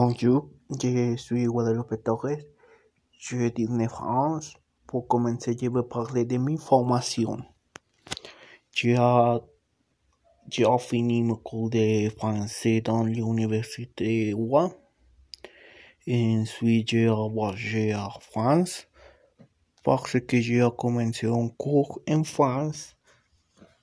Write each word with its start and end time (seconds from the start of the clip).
Bonjour, 0.00 0.48
je 0.80 1.16
suis 1.16 1.46
Guadalupe 1.46 2.04
Torres, 2.04 2.38
je 3.18 3.36
viens 3.36 3.76
de 3.76 3.88
France. 3.88 4.54
Pour 4.86 5.08
commencer, 5.08 5.56
je 5.60 5.68
vais 5.68 5.82
parler 5.82 6.24
de 6.24 6.38
mes 6.38 6.56
formations. 6.56 7.42
J'ai 8.72 8.94
fini 10.78 11.24
mon 11.24 11.34
cours 11.34 11.70
de 11.70 12.10
français 12.10 12.80
dans 12.80 13.02
l'université 13.02 14.32
Rouen. 14.34 14.72
Ensuite, 16.08 16.90
j'ai 16.90 17.08
voyagé 17.08 17.92
en 17.92 18.20
France 18.20 18.86
parce 19.82 20.20
que 20.20 20.40
j'ai 20.40 20.64
commencé 20.78 21.26
un 21.26 21.48
cours 21.48 22.00
en 22.08 22.22
France 22.22 22.96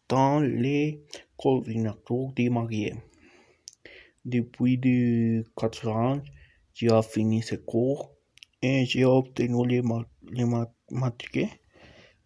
dans 0.08 0.40
les 0.40 1.04
coordinateurs 1.36 2.32
des 2.38 2.50
mariés. 2.50 2.96
Depuis 4.26 4.80
de 4.80 5.44
4 5.56 5.88
ans, 5.90 6.20
j'ai 6.74 6.90
fini 7.04 7.44
ce 7.44 7.54
cours 7.54 8.12
et 8.60 8.84
j'ai 8.86 9.06
obtenu 9.06 9.68
les, 9.68 9.84
ma 9.84 10.04
les 10.32 10.46
ma. 10.46 10.66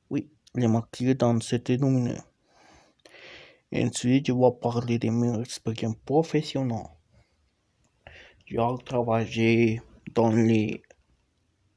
Oui, 0.10 0.32
les 0.56 0.68
matricules 0.70 1.18
dans 1.18 1.40
cette 1.42 1.74
domaine. 1.74 2.24
Ensuite, 3.74 4.28
je 4.28 4.32
vais 4.32 4.60
parler 4.62 4.98
de 4.98 5.10
mes 5.10 5.42
expériences 5.42 5.98
professionnelles. 6.06 6.88
J'ai 8.46 8.58
travaillé 8.86 9.82
dans 10.16 10.32
les, 10.32 10.82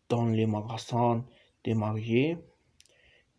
dans 0.09 0.27
les 0.27 0.47
magasins 0.47 1.25
des 1.64 1.75
mariés. 1.75 2.39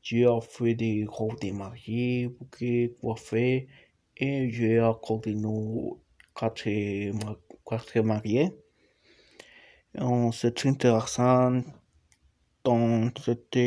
J'ai 0.01 0.27
fait 0.41 0.75
des 0.75 1.05
robes 1.07 1.39
des 1.39 1.53
mariés, 1.53 2.27
bouquets, 2.27 2.93
coiffés 2.99 3.69
et 4.17 4.49
j'ai 4.51 4.81
coordonné 5.01 5.93
quatre, 6.35 6.69
quatre 7.65 7.99
mariés. 8.01 8.51
C'est 10.31 10.65
intéressant 10.65 11.61
dans 12.63 13.09
cette 13.23 13.59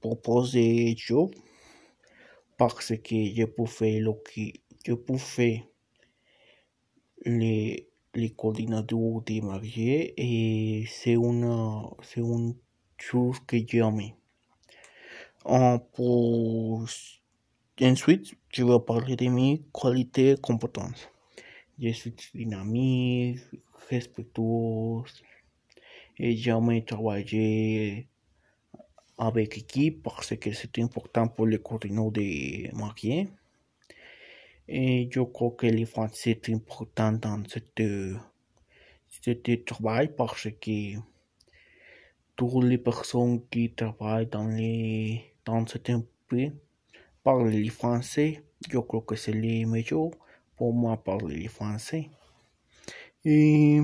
proposé 0.00 0.94
job 0.96 1.30
parce 2.56 2.92
que 2.96 3.16
je 3.36 3.44
pouvais 3.44 3.98
le 4.00 4.12
je 4.86 4.92
pouvais 4.92 5.64
les 7.24 7.88
les 8.14 8.30
coordinateurs 8.30 9.22
des 9.22 9.40
mariés 9.40 10.14
et 10.16 10.84
c'est 10.86 11.14
une 11.14 11.48
c'est 12.02 12.20
une 12.20 12.54
chose 12.98 13.38
que 13.46 13.56
j'aime. 13.66 14.12
Pour 15.94 16.84
ensuite 17.82 18.34
je 18.52 18.64
vais 18.64 18.80
parler 18.80 19.16
de 19.16 19.28
mes 19.28 19.62
qualités 19.72 20.32
et 20.32 20.36
compétences. 20.36 21.08
Je 21.82 21.92
suis 21.92 22.14
dynamique, 22.34 23.38
respectueux 23.88 25.02
et 26.18 26.36
j'aime 26.36 26.84
travailler 26.84 28.06
avec 29.16 29.56
équipe 29.56 30.02
parce 30.02 30.36
que 30.36 30.52
c'est 30.52 30.78
important 30.78 31.28
pour 31.28 31.46
les 31.46 31.58
coordinateurs 31.58 32.12
des 32.12 32.70
mariés. 32.74 33.28
Et 34.68 35.08
je 35.10 35.20
crois 35.20 35.52
que 35.52 35.68
le 35.68 35.86
français 35.86 36.32
est 36.32 36.50
important 36.50 37.12
dans 37.12 37.42
cette, 37.48 37.80
travail 39.64 40.14
parce 40.14 40.48
que 40.60 40.98
toutes 42.36 42.64
les 42.64 42.76
personnes 42.76 43.40
qui 43.48 43.72
travaillent 43.72 44.26
dans 44.26 44.48
les 44.48 45.32
dans 45.46 45.66
cet 45.66 45.90
pays 46.28 46.52
parlent 47.22 47.50
le 47.50 47.70
français. 47.70 48.44
Je 48.70 48.78
crois 48.78 49.00
que 49.00 49.16
c'est 49.16 49.32
le 49.32 49.64
meilleur 49.64 50.10
pour 50.60 50.74
moi 50.74 50.98
parler 50.98 51.36
le 51.36 51.48
français. 51.48 52.10
Et 53.24 53.80